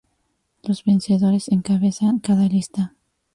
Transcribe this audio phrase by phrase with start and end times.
[0.63, 2.95] Los vencedores encabezan cada lista.